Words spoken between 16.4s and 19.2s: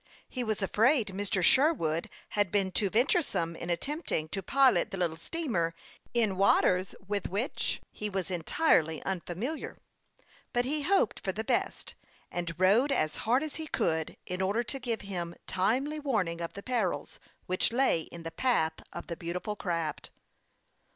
of the perils which lay in the path of the